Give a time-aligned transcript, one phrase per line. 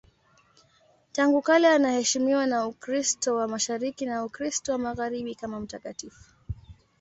[1.11, 6.31] Tangu kale anaheshimiwa na Ukristo wa Mashariki na Ukristo wa Magharibi kama mtakatifu.